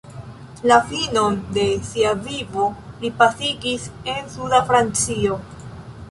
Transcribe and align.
La 0.69 0.77
finon 0.91 1.35
de 1.57 1.65
sia 1.89 2.13
vivo 2.29 2.65
li 3.03 3.11
pasigis 3.19 3.85
en 4.15 4.25
suda 4.37 4.63
Francio. 4.71 5.37